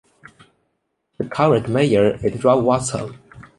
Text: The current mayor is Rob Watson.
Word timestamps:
The 1.19 1.25
current 1.25 1.69
mayor 1.69 2.17
is 2.25 2.43
Rob 2.43 2.63
Watson. 2.63 3.19